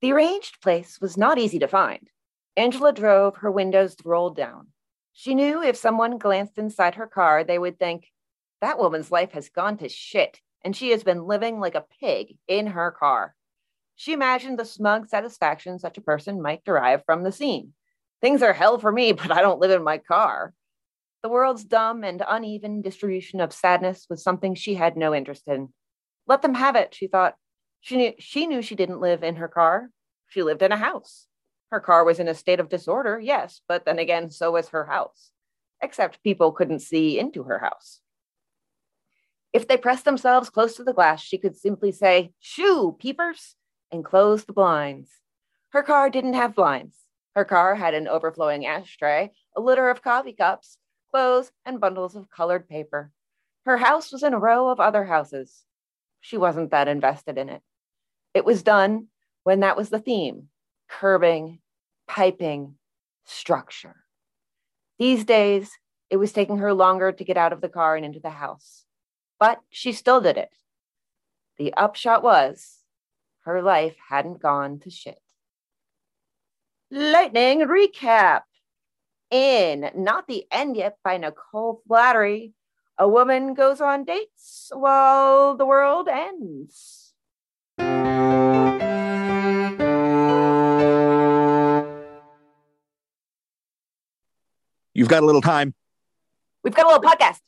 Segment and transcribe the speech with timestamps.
[0.00, 2.08] The arranged place was not easy to find.
[2.56, 4.68] Angela drove, her windows rolled down.
[5.12, 8.06] She knew if someone glanced inside her car, they would think,
[8.60, 12.36] that woman's life has gone to shit, and she has been living like a pig
[12.48, 13.34] in her car.
[13.96, 17.74] She imagined the smug satisfaction such a person might derive from the scene.
[18.22, 20.54] Things are hell for me, but I don't live in my car.
[21.22, 25.68] The world's dumb and uneven distribution of sadness was something she had no interest in.
[26.26, 27.34] Let them have it, she thought.
[27.80, 29.90] She knew she knew she didn't live in her car.
[30.28, 31.26] She lived in a house.
[31.70, 34.86] Her car was in a state of disorder, yes, but then again, so was her
[34.86, 35.30] house.
[35.80, 38.00] Except people couldn't see into her house.
[39.52, 43.56] If they pressed themselves close to the glass, she could simply say, Shoo, peepers,
[43.90, 45.10] and close the blinds.
[45.70, 46.96] Her car didn't have blinds.
[47.34, 50.78] Her car had an overflowing ashtray, a litter of coffee cups,
[51.10, 53.12] clothes, and bundles of colored paper.
[53.64, 55.64] Her house was in a row of other houses.
[56.20, 57.62] She wasn't that invested in it.
[58.34, 59.08] It was done
[59.44, 60.48] when that was the theme
[60.88, 61.60] curbing,
[62.08, 62.74] piping,
[63.24, 63.96] structure.
[64.98, 65.70] These days,
[66.10, 68.84] it was taking her longer to get out of the car and into the house,
[69.38, 70.50] but she still did it.
[71.58, 72.78] The upshot was
[73.44, 75.18] her life hadn't gone to shit.
[76.90, 78.42] Lightning recap.
[79.30, 82.52] In Not the End Yet by Nicole Flattery,
[82.98, 87.14] a woman goes on dates while the world ends.
[95.00, 95.72] You've got a little time.
[96.62, 97.38] We've got a little podcast.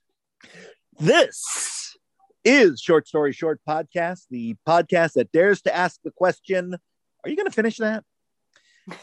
[0.99, 1.99] This
[2.47, 6.75] is Short Story Short Podcast, the podcast that dares to ask the question
[7.23, 8.05] Are you going to finish that?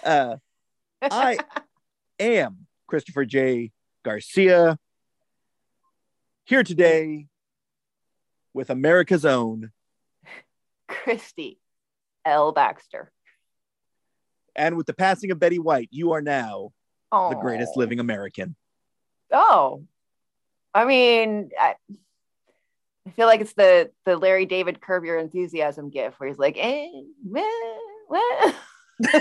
[0.04, 0.38] Uh,
[1.04, 1.38] I
[2.20, 3.72] am Christopher J.
[4.04, 4.80] Garcia
[6.46, 7.28] here today
[8.56, 9.70] with America's own
[10.88, 11.60] Christy
[12.26, 12.52] L.
[12.52, 13.12] Baxter.
[14.56, 16.72] And with the passing of Betty White, you are now
[17.12, 18.56] Oh, the greatest living American.
[19.32, 19.84] Oh,
[20.74, 21.76] I mean, I,
[23.08, 26.58] I feel like it's the the Larry David curb your enthusiasm gif where he's like,
[26.58, 26.90] eh,
[27.24, 27.42] meh,
[28.10, 28.54] meh.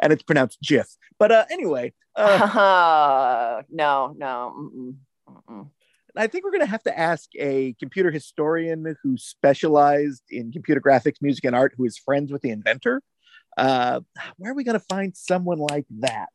[0.00, 0.96] and it's pronounced Jif.
[1.18, 4.54] But uh, anyway, uh, Uh, no, no.
[4.56, 4.94] mm-mm,
[5.28, 5.68] mm-mm.
[6.16, 10.80] I think we're going to have to ask a computer historian who specialized in computer
[10.80, 13.02] graphics, music, and art, who is friends with the inventor.
[13.60, 14.00] Uh,
[14.38, 16.30] where are we going to find someone like that?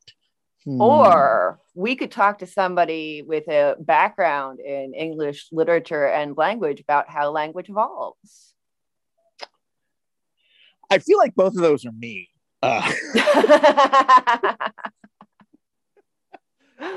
[0.63, 0.80] Hmm.
[0.80, 7.09] Or we could talk to somebody with a background in English literature and language about
[7.09, 8.53] how language evolves.
[10.91, 12.30] I feel like both of those are me.
[12.62, 12.91] Uh,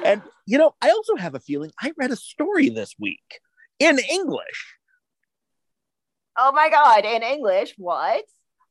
[0.04, 3.40] and you know, I also have a feeling I read a story this week
[3.78, 4.76] in English.
[6.36, 8.24] oh my god, in English, what?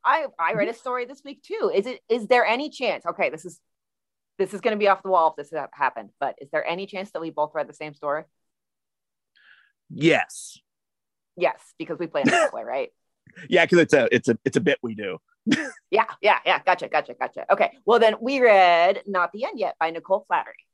[0.07, 0.79] I I read a mm-hmm.
[0.79, 1.72] story this week too.
[1.73, 3.06] Is it is there any chance?
[3.06, 3.59] Okay, this is
[4.40, 6.66] this is going to be off the wall if this ha- happened, but is there
[6.66, 8.23] any chance that we both read the same story?
[9.90, 10.59] Yes,
[11.38, 12.90] Yes, because we play it that way, right?
[13.47, 15.19] yeah, because it's a it's a it's a bit we do.
[15.90, 16.62] Yeah, yeah, yeah.
[16.66, 17.46] Gotcha, gotcha, gotcha.
[17.50, 20.66] Okay, well then we read "Not the End Yet" by Nicole Flattery.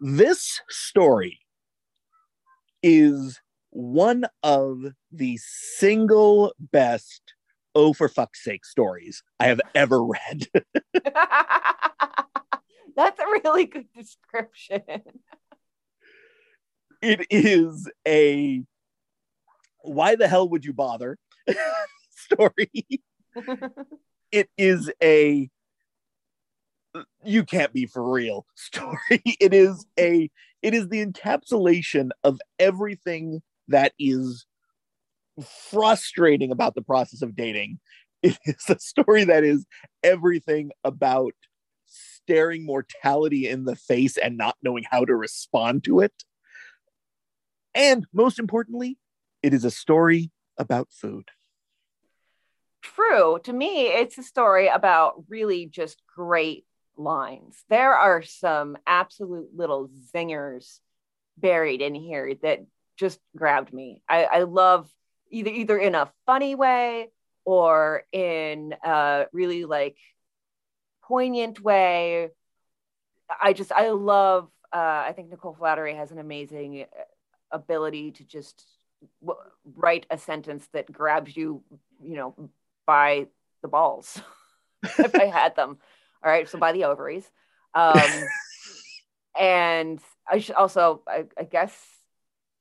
[0.00, 1.40] This story
[2.82, 3.38] is
[3.70, 4.78] one of
[5.12, 7.34] the single best
[7.74, 10.48] oh for fuck's sake stories I have ever read.
[12.96, 14.82] That's a really good description.
[17.00, 18.62] it is a
[19.82, 21.18] why the hell would you bother
[22.10, 22.70] story.
[24.32, 25.48] It is a
[27.24, 29.22] you can't be for real story.
[29.40, 30.30] It is a
[30.62, 34.46] it is the encapsulation of everything that is
[35.70, 37.80] frustrating about the process of dating.
[38.22, 39.64] It is a story that is
[40.02, 41.32] everything about
[41.86, 46.12] staring mortality in the face and not knowing how to respond to it.
[47.74, 48.98] And most importantly,
[49.42, 51.30] it is a story about food.
[52.82, 53.38] True.
[53.44, 56.66] To me, it's a story about really just great
[56.98, 57.64] lines.
[57.70, 60.80] There are some absolute little zingers
[61.38, 62.60] buried in here that
[63.00, 64.02] just grabbed me.
[64.08, 64.88] I, I love
[65.30, 67.08] either either in a funny way
[67.46, 69.96] or in a really like
[71.02, 72.28] poignant way.
[73.42, 74.50] I just I love.
[74.72, 76.84] Uh, I think Nicole Flattery has an amazing
[77.50, 78.64] ability to just
[79.20, 79.40] w-
[79.74, 81.64] write a sentence that grabs you,
[82.00, 82.50] you know,
[82.86, 83.26] by
[83.62, 84.20] the balls
[84.98, 85.78] if I had them.
[86.22, 87.28] All right, so by the ovaries.
[87.74, 88.12] Um,
[89.38, 89.98] and
[90.30, 91.74] I should also, I, I guess,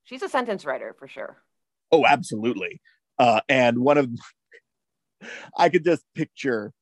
[0.09, 1.38] she's a sentence writer for sure.
[1.91, 2.81] Oh, absolutely.
[3.19, 4.09] Uh, and one of
[5.57, 6.73] I could just picture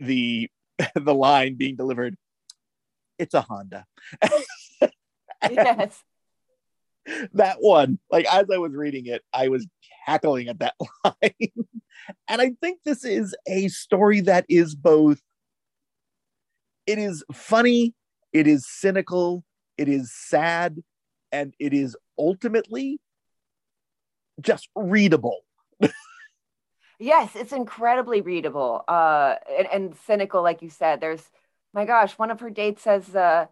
[0.00, 0.48] the
[0.94, 2.16] the line being delivered.
[3.18, 3.84] It's a Honda.
[5.50, 6.02] yes.
[7.34, 9.66] That one, like as I was reading it, I was
[10.06, 11.66] cackling at that line.
[12.28, 15.20] and I think this is a story that is both
[16.86, 17.94] it is funny,
[18.32, 19.44] it is cynical,
[19.76, 20.82] it is sad,
[21.32, 23.00] and it is ultimately
[24.40, 25.40] just readable.
[26.98, 31.00] yes, it's incredibly readable uh, and, and, cynical, like you said.
[31.00, 31.22] There's,
[31.72, 33.46] my gosh, one of her dates says, uh,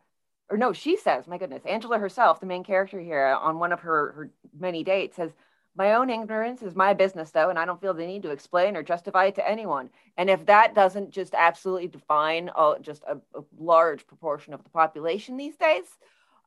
[0.51, 3.81] or no, she says, my goodness, Angela herself, the main character here, on one of
[3.81, 5.33] her, her many dates, says,
[5.77, 8.77] my own ignorance is my business, though, and I don't feel the need to explain
[8.77, 9.91] or justify it to anyone.
[10.17, 12.51] And if that doesn't just absolutely define
[12.83, 15.85] just a, a large proportion of the population these days,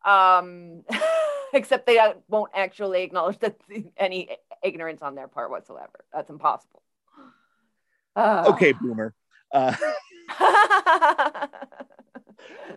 [0.06, 0.84] um,
[1.58, 3.58] except they won't actually acknowledge that
[3.98, 6.06] any ignorance on their part whatsoever.
[6.14, 6.82] That's impossible.
[8.16, 9.14] Uh, okay, boomer.
[9.52, 9.76] Uh,
[10.30, 11.48] I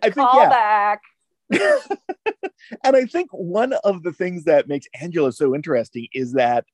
[0.02, 0.48] think, Call yeah.
[0.48, 1.02] back.
[1.50, 6.64] and I think one of the things that makes Angela so interesting is that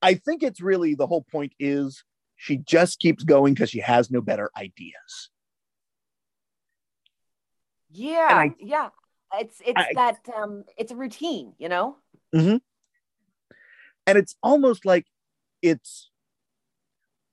[0.00, 2.04] I think it's really the whole point is
[2.36, 5.30] she just keeps going because she has no better ideas.
[7.90, 8.88] Yeah, I, yeah.
[9.34, 11.96] It's it's I, that um it's a routine, you know?
[12.34, 12.56] Mm-hmm.
[14.06, 15.06] And it's almost like
[15.62, 16.10] it's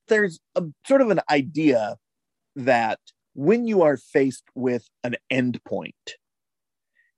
[0.08, 1.98] there's a sort of an idea
[2.56, 3.00] that
[3.34, 5.92] when you are faced with an endpoint,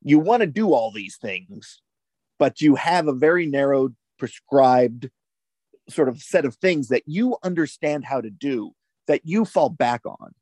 [0.02, 1.82] you want to do all these things,
[2.40, 5.10] but you have a very narrow, prescribed
[5.90, 8.72] sort of set of things that you understand how to do
[9.08, 10.34] that you fall back on.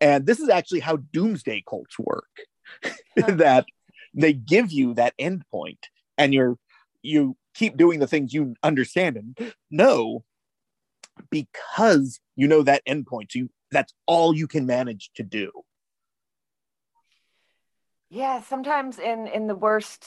[0.00, 2.28] And this is actually how doomsday cults work.
[3.16, 3.66] that
[4.14, 5.78] they give you that endpoint
[6.18, 6.56] and you're
[7.02, 10.24] you keep doing the things you understand and know
[11.30, 13.32] because you know that endpoint.
[13.32, 15.50] So you that's all you can manage to do.
[18.08, 20.04] Yeah, sometimes in in the worst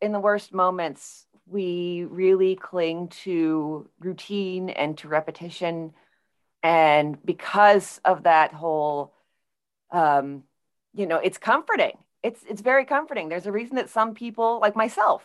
[0.00, 5.92] in the worst moments we really cling to routine and to repetition
[6.62, 9.12] and because of that whole
[9.90, 10.44] um,
[10.94, 11.96] you know it's comforting.
[12.22, 13.28] It's it's very comforting.
[13.28, 15.22] There's a reason that some people like myself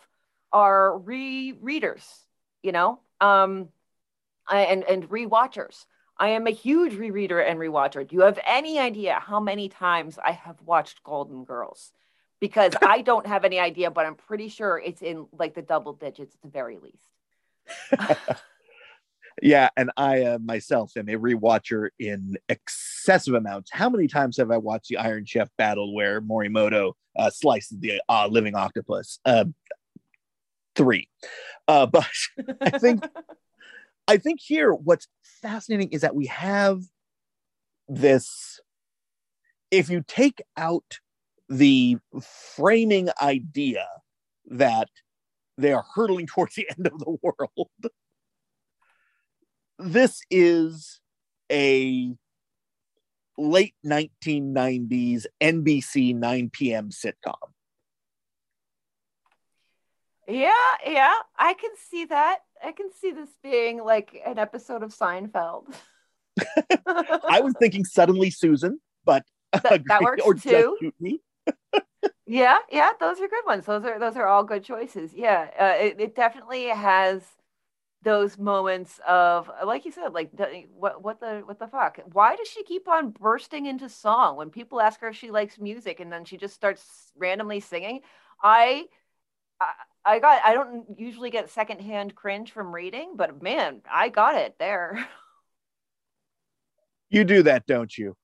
[0.51, 2.25] are re-readers
[2.63, 3.69] you know um,
[4.51, 5.85] and and re-watchers.
[6.17, 8.07] I am a huge rereader and rewatcher.
[8.07, 11.91] Do you have any idea how many times i have watched golden girls?
[12.39, 15.93] Because i don't have any idea but i'm pretty sure it's in like the double
[15.93, 17.09] digits at the very least
[19.41, 23.69] yeah, and I uh, myself am a rewatcher in excessive amounts.
[23.73, 28.01] How many times have I watched the Iron Chef battle where Morimoto uh, slices the
[28.07, 29.19] uh, living octopus?
[29.25, 29.45] Uh,
[30.75, 31.09] three,
[31.67, 32.07] uh, but
[32.61, 33.05] I think
[34.07, 35.07] I think here what's
[35.41, 36.81] fascinating is that we have
[37.87, 38.59] this.
[39.71, 40.99] If you take out
[41.49, 41.97] the
[42.55, 43.85] framing idea
[44.47, 44.89] that
[45.57, 47.69] they are hurtling towards the end of the world
[49.79, 50.99] this is
[51.51, 52.15] a
[53.37, 56.89] late 1990s NBC 9 p.m.
[56.89, 57.33] sitcom.
[60.27, 60.53] Yeah,
[60.85, 62.39] yeah, I can see that.
[62.63, 65.65] I can see this being like an episode of Seinfeld.
[66.87, 70.77] I was thinking suddenly Susan, but that, that works or too.
[72.25, 73.65] yeah, yeah, those are good ones.
[73.65, 75.13] Those are those are all good choices.
[75.13, 77.21] Yeah, uh, it, it definitely has
[78.05, 81.99] those moments of uh, like you said like eh, what what the what the fuck?
[82.13, 84.37] Why does she keep on bursting into song?
[84.37, 88.01] When people ask her if she likes music and then she just starts randomly singing
[88.43, 88.85] i
[89.59, 89.71] i,
[90.03, 94.55] I got i don't usually get secondhand cringe from reading but man i got it
[94.59, 95.07] there.
[97.09, 98.15] You do that don't you?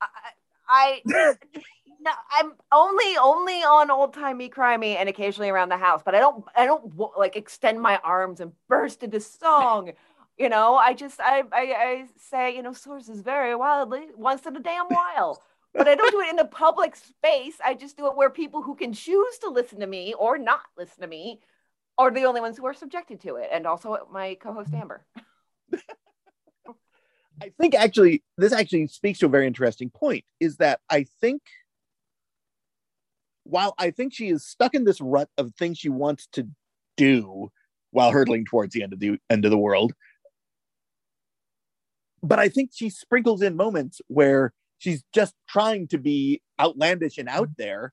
[0.00, 1.36] I, I
[2.00, 6.18] no, I'm only only on old timey crimey and occasionally around the house, but I
[6.18, 9.92] don't I don't like extend my arms and burst into song.
[10.38, 14.56] You know, I just I I, I say you know sources very wildly once in
[14.56, 15.42] a damn while,
[15.74, 17.56] but I don't do it in a public space.
[17.64, 20.62] I just do it where people who can choose to listen to me or not
[20.78, 21.40] listen to me
[21.98, 25.04] are the only ones who are subjected to it, and also my co-host Amber.
[27.42, 30.24] I think actually this actually speaks to a very interesting point.
[30.40, 31.42] Is that I think
[33.44, 36.48] while I think she is stuck in this rut of things she wants to
[36.96, 37.50] do
[37.90, 39.92] while hurtling towards the end of the end of the world,
[42.22, 47.28] but I think she sprinkles in moments where she's just trying to be outlandish and
[47.28, 47.92] out there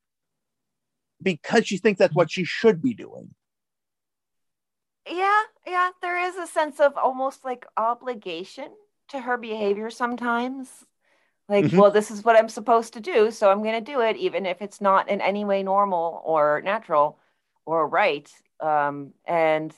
[1.22, 3.34] because she thinks that's what she should be doing.
[5.10, 8.70] yeah, yeah, there is a sense of almost like obligation
[9.10, 10.86] to her behavior sometimes.
[11.50, 11.78] Like, mm-hmm.
[11.78, 14.46] well, this is what I'm supposed to do, so I'm going to do it, even
[14.46, 17.20] if it's not in any way normal or natural
[17.66, 18.30] or right.
[18.60, 19.74] Um, and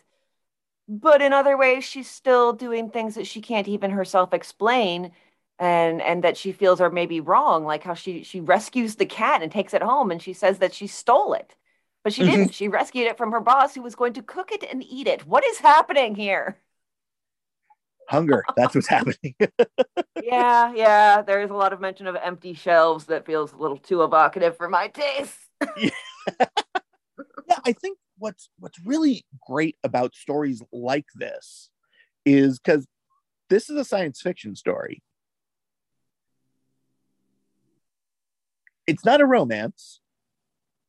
[0.88, 5.12] but in other ways, she's still doing things that she can't even herself explain,
[5.60, 9.44] and and that she feels are maybe wrong, like how she she rescues the cat
[9.44, 11.56] and takes it home, and she says that she stole it
[12.04, 12.46] but she didn't.
[12.46, 12.52] Mm-hmm.
[12.52, 15.28] She rescued it from her boss who was going to cook it and eat it.
[15.28, 16.58] What is happening here?
[18.10, 18.44] Hunger.
[18.58, 19.36] That's what's happening.
[20.24, 21.22] yeah, yeah.
[21.22, 24.58] There is a lot of mention of empty shelves that feels a little too evocative
[24.58, 25.38] for my taste.
[25.78, 25.89] yeah.
[26.39, 31.70] yeah, I think what's what's really great about stories like this
[32.25, 32.88] is because
[33.51, 35.04] this is a science fiction story.
[38.88, 40.01] It's not a romance.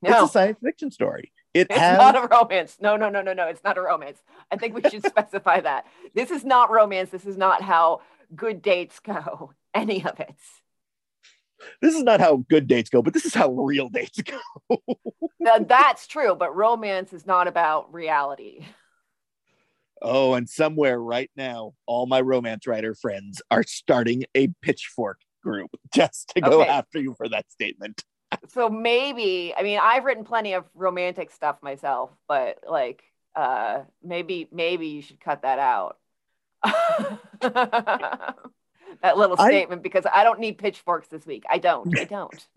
[0.00, 0.10] No.
[0.10, 1.32] It's a science fiction story.
[1.52, 1.98] It it's has...
[1.98, 2.76] not a romance.
[2.80, 3.48] No, no, no, no, no.
[3.48, 4.22] It's not a romance.
[4.50, 5.86] I think we should specify that.
[6.14, 7.10] This is not romance.
[7.10, 8.02] This is not how
[8.34, 9.52] good dates go.
[9.74, 10.34] Any of it.
[11.82, 14.40] This is not how good dates go, but this is how real dates go.
[15.40, 18.64] now, that's true, but romance is not about reality.
[20.00, 25.70] Oh, and somewhere right now, all my romance writer friends are starting a pitchfork group
[25.94, 26.70] just to go okay.
[26.70, 28.02] after you for that statement
[28.48, 33.02] so maybe I mean I've written plenty of romantic stuff myself, but like
[33.34, 35.98] uh maybe maybe you should cut that out.
[37.40, 38.36] that
[39.16, 41.44] little statement I, because I don't need pitchforks this week.
[41.48, 41.98] I don't.
[41.98, 42.48] I don't.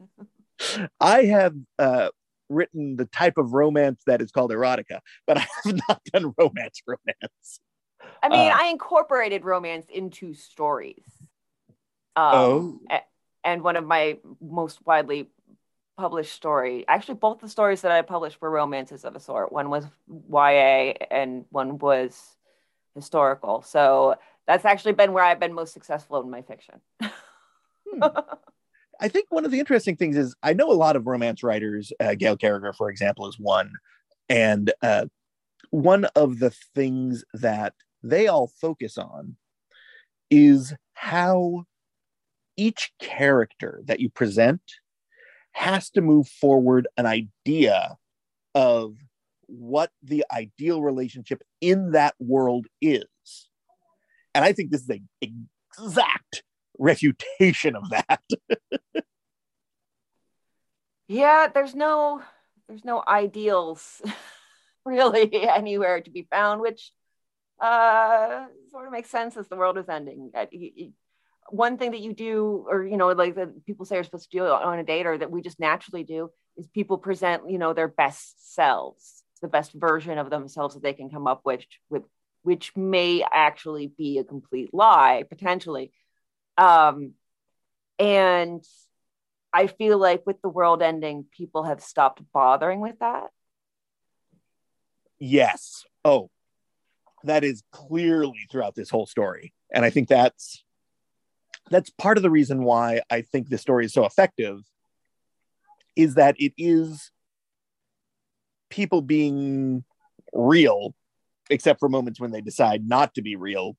[1.00, 2.10] I have uh
[2.50, 6.82] written the type of romance that is called erotica, but I have not done romance
[6.86, 7.60] romance.
[8.22, 11.04] I mean, uh, I incorporated romance into stories.
[12.16, 13.00] Um, oh.
[13.44, 15.30] And one of my most widely
[15.98, 16.86] published story.
[16.88, 19.52] Actually, both the stories that I published were romances of a sort.
[19.52, 22.36] One was YA and one was
[22.96, 23.62] historical.
[23.62, 24.16] So
[24.48, 26.82] that's actually been where I've been most successful in my fiction.
[27.02, 28.02] hmm.
[29.00, 31.92] I think one of the interesting things is I know a lot of romance writers.
[32.00, 33.74] Uh, Gail Carriger, for example, is one,
[34.30, 35.06] and uh,
[35.72, 37.74] one of the things that
[38.04, 39.36] they all focus on
[40.30, 41.64] is how
[42.56, 44.62] each character that you present
[45.54, 47.98] has to move forward an idea
[48.54, 48.96] of
[49.48, 53.06] what the ideal relationship in that world is.
[54.36, 56.44] And I think this is an exact
[56.78, 58.22] refutation of that.
[61.08, 62.22] yeah, there's no
[62.68, 64.02] there's no ideals
[64.86, 66.92] really anywhere to be found, which
[67.60, 70.32] uh, sort of makes sense as the world is ending
[71.50, 74.38] one thing that you do or you know like that people say are supposed to
[74.38, 77.74] do on a date or that we just naturally do is people present you know
[77.74, 82.04] their best selves the best version of themselves that they can come up with with
[82.44, 85.92] which may actually be a complete lie potentially.
[86.58, 87.14] Um
[88.00, 88.64] and
[89.54, 93.28] i feel like with the world ending people have stopped bothering with that.
[95.20, 95.84] Yes.
[96.04, 96.30] Oh
[97.26, 99.54] that is clearly throughout this whole story.
[99.74, 100.63] And i think that's
[101.70, 104.60] that's part of the reason why I think this story is so effective
[105.96, 107.12] is that it is
[108.70, 109.84] people being
[110.34, 110.96] real,
[111.50, 113.78] except for moments when they decide not to be real.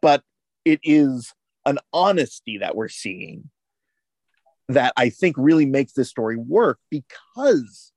[0.00, 0.22] But
[0.64, 1.32] it is
[1.64, 3.50] an honesty that we're seeing
[4.68, 7.92] that I think really makes this story work because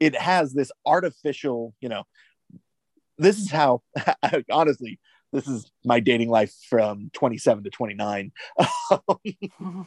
[0.00, 2.04] it has this artificial, you know,
[3.18, 3.82] this is how
[4.50, 4.98] honestly
[5.34, 8.32] this is my dating life from 27 to 29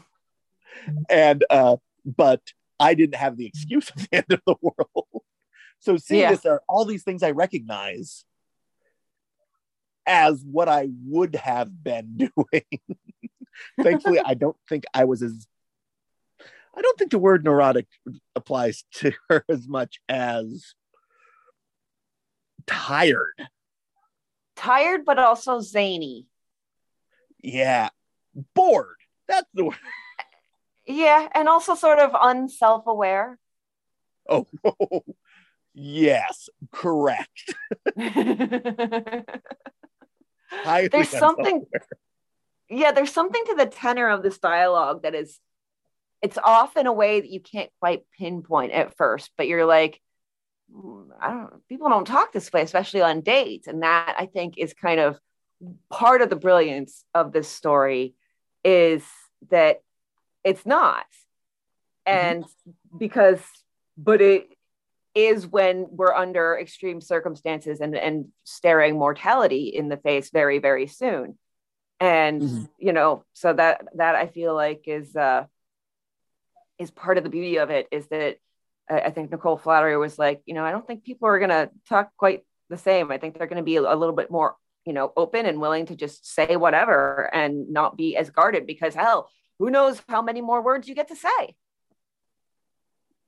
[1.10, 2.42] and uh but
[2.80, 5.24] i didn't have the excuse of the end of the world.
[5.80, 6.32] So seeing yeah.
[6.32, 8.26] this are all these things i recognize
[10.06, 12.82] as what i would have been doing.
[13.82, 15.48] Thankfully i don't think i was as
[16.76, 17.88] i don't think the word neurotic
[18.36, 20.76] applies to her as much as
[22.68, 23.48] tired
[24.58, 26.26] tired but also zany.
[27.42, 27.90] Yeah,
[28.54, 28.98] bored.
[29.28, 29.78] That's the word.
[30.86, 33.38] Yeah, and also sort of unself-aware.
[34.30, 34.48] Oh,
[35.74, 37.54] yes, correct.
[40.92, 41.66] there's something.
[42.70, 45.40] Yeah, there's something to the tenor of this dialogue that is,
[46.22, 50.02] it's off in a way that you can't quite pinpoint at first, but you're like,
[51.20, 53.68] I don't people don't talk this way, especially on dates.
[53.68, 55.20] And that I think is kind of
[55.90, 58.16] part of the brilliance of this story
[58.64, 59.04] is
[59.50, 59.82] that
[60.44, 61.06] it's not.
[62.08, 62.28] Mm-hmm.
[62.28, 62.98] And mm-hmm.
[62.98, 63.42] because
[63.98, 64.50] but it
[65.16, 70.86] is when we're under extreme circumstances and and staring mortality in the face very very
[70.86, 71.38] soon
[72.00, 72.64] and mm-hmm.
[72.78, 75.44] you know so that that i feel like is uh
[76.78, 78.38] is part of the beauty of it is that
[78.90, 81.70] I think Nicole Flattery was like, you know, I don't think people are going to
[81.90, 83.12] talk quite the same.
[83.12, 85.88] I think they're going to be a little bit more, you know, open and willing
[85.88, 89.30] to just say whatever and not be as guarded because hell,
[89.60, 91.56] who knows how many more words you get to say.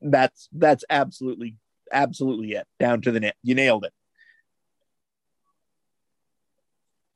[0.02, 1.58] That's that's absolutely
[1.92, 2.66] absolutely it.
[2.80, 3.36] Down to the net.
[3.44, 3.94] You nailed it.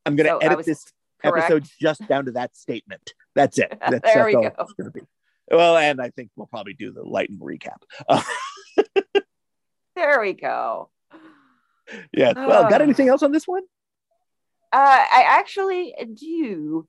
[0.05, 0.91] I'm going to so edit this
[1.23, 1.45] correct.
[1.45, 3.13] episode just down to that statement.
[3.35, 3.77] That's it.
[3.89, 4.51] That's, there we go.
[5.51, 7.81] Well, and I think we'll probably do the lightning recap.
[9.95, 10.89] There we go.
[12.11, 12.33] Yeah.
[12.35, 13.63] Well, got anything else on this one?
[14.71, 16.87] Uh, I actually do.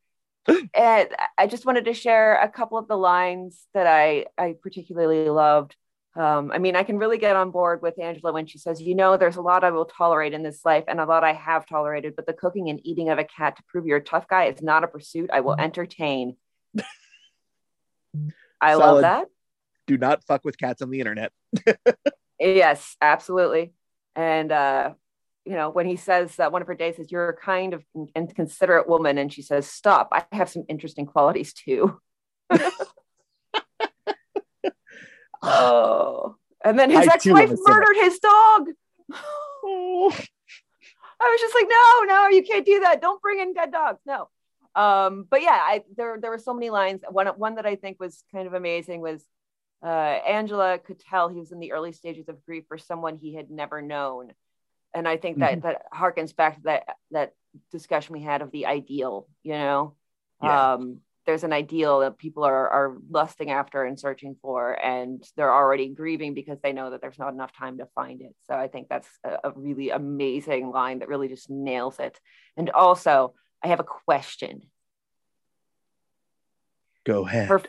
[0.75, 1.09] and
[1.39, 5.77] I just wanted to share a couple of the lines that I, I particularly loved.
[6.17, 8.95] Um, I mean, I can really get on board with Angela when she says, you
[8.95, 11.67] know, there's a lot I will tolerate in this life and a lot I have
[11.67, 14.45] tolerated, but the cooking and eating of a cat to prove you're a tough guy
[14.45, 16.37] is not a pursuit I will entertain.
[18.61, 18.85] I Solid.
[18.85, 19.27] love that.
[19.87, 21.33] Do not fuck with cats on the internet.
[22.41, 23.75] yes, absolutely.
[24.17, 24.95] And uh,
[25.45, 27.85] you know, when he says that one of her days says, You're a kind of
[28.15, 32.01] inconsiderate woman, and she says, Stop, I have some interesting qualities too.
[35.43, 36.37] oh.
[36.65, 38.69] And then his ex-wife murdered his dog.
[39.13, 40.17] oh.
[41.21, 43.01] I was just like, no, no, you can't do that.
[43.01, 44.01] Don't bring in dead dogs.
[44.05, 44.29] No.
[44.75, 47.02] Um, but yeah, I, there there were so many lines.
[47.09, 49.25] One one that I think was kind of amazing was
[49.85, 53.35] uh, Angela could tell he was in the early stages of grief for someone he
[53.35, 54.33] had never known,
[54.93, 55.69] and I think that mm-hmm.
[55.69, 57.35] that harkens back to that that
[57.71, 59.28] discussion we had of the ideal.
[59.43, 59.95] You know,
[60.43, 60.73] yeah.
[60.75, 65.54] um, there's an ideal that people are are lusting after and searching for, and they're
[65.54, 68.35] already grieving because they know that there's not enough time to find it.
[68.49, 72.19] So I think that's a, a really amazing line that really just nails it.
[72.57, 74.62] And also I have a question.
[77.05, 77.48] Go ahead.
[77.48, 77.62] Her,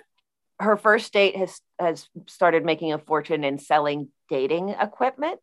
[0.59, 5.39] her first date has has started making a fortune in selling dating equipment.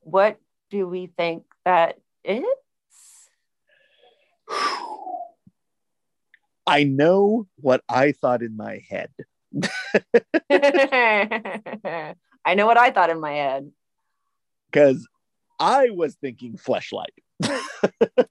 [0.00, 0.38] What
[0.70, 2.44] do we think that is?
[6.66, 9.10] I know what I thought in my head.
[10.50, 12.14] I
[12.54, 13.70] know what I thought in my head.
[14.70, 15.08] Because
[15.58, 17.06] I was thinking Fleshlight.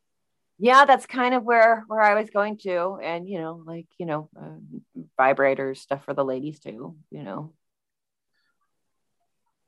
[0.58, 4.06] yeah that's kind of where where i was going to and you know like you
[4.06, 7.54] know uh, vibrators stuff for the ladies too you know.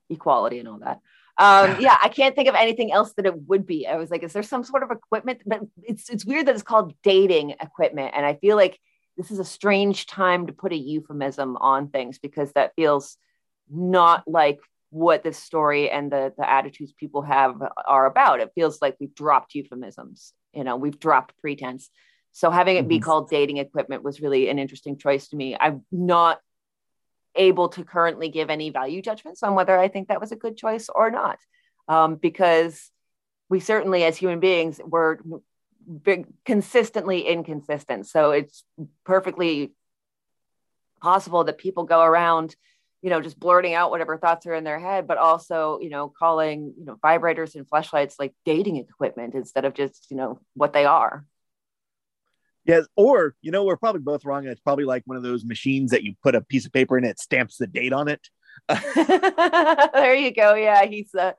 [0.10, 1.02] Equality and all that.
[1.38, 3.86] Um yeah i can't think of anything else that it would be.
[3.86, 5.42] I was like is there some sort of equipment?
[5.46, 8.80] But it's it's weird that it's called dating equipment and i feel like
[9.18, 13.18] this is a strange time to put a euphemism on things because that feels
[13.70, 18.40] not like what this story and the the attitudes people have are about.
[18.40, 21.90] It feels like we've dropped euphemisms you know we've dropped pretense.
[22.34, 23.04] So having it be mm-hmm.
[23.04, 25.56] called dating equipment was really an interesting choice to me.
[25.60, 26.40] I'm not
[27.36, 30.58] able to currently give any value judgments on whether i think that was a good
[30.58, 31.38] choice or not
[31.88, 32.90] um, because
[33.48, 35.20] we certainly as human beings were
[36.46, 38.08] consistently inconsistent.
[38.08, 38.64] So it's
[39.06, 39.74] perfectly
[41.02, 42.56] possible that people go around
[43.08, 46.10] you know, just blurting out whatever thoughts are in their head, but also, you know,
[46.20, 50.74] calling, you know, vibrators and Fleshlights like dating equipment instead of just, you know, what
[50.74, 51.26] they are.
[52.66, 54.46] Yes, or you know, we're probably both wrong.
[54.46, 57.06] It's probably like one of those machines that you put a piece of paper in
[57.06, 58.28] it stamps the date on it.
[58.68, 60.56] there you go.
[60.56, 61.32] Yeah, he's uh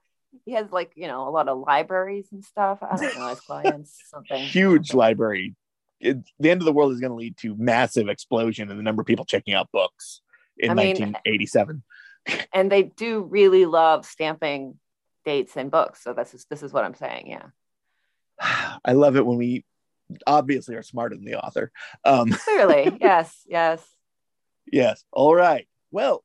[0.47, 2.79] he has like you know a lot of libraries and stuff.
[2.81, 5.55] I don't know his clients something huge library.
[6.01, 8.83] It, the end of the world is going to lead to massive explosion in the
[8.83, 10.23] number of people checking out books
[10.59, 11.83] in I mean, 1987.
[12.53, 14.79] and they do really love stamping
[15.25, 16.03] dates in books.
[16.03, 17.29] So this is this is what I'm saying.
[17.29, 17.47] Yeah.
[18.85, 19.65] I love it when we
[20.27, 21.71] obviously are smarter than the author.
[22.05, 23.85] Um, Clearly, yes, yes,
[24.71, 25.05] yes.
[25.13, 25.69] All right.
[25.91, 26.25] Well,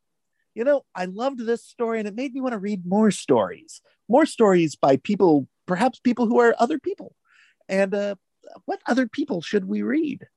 [0.56, 3.82] you know, I loved this story, and it made me want to read more stories,
[4.08, 7.16] more stories by people, perhaps people who are other people.
[7.68, 8.16] And uh,
[8.66, 10.28] what other people should we read?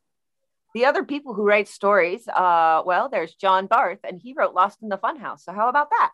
[0.76, 4.82] The other people who write stories, uh, well, there's John Barth, and he wrote Lost
[4.82, 5.40] in the Funhouse.
[5.40, 6.10] So how about that?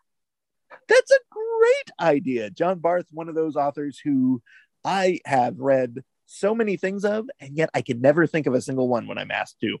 [0.87, 2.49] That's a great idea.
[2.49, 4.41] John Barth, one of those authors who
[4.85, 8.61] I have read so many things of, and yet I can never think of a
[8.61, 9.79] single one when I'm asked to.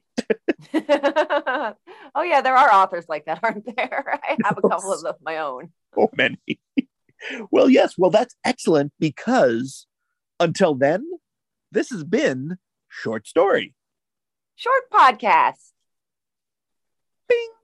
[2.13, 4.19] oh yeah, there are authors like that, aren't there?
[4.21, 5.71] I have a couple of my own.
[5.95, 6.59] So many.
[7.51, 7.97] well, yes.
[7.97, 9.87] Well, that's excellent because
[10.41, 11.05] until then,
[11.71, 12.57] this has been
[12.89, 13.75] Short Story
[14.55, 15.73] short podcast.
[17.27, 17.62] Bing.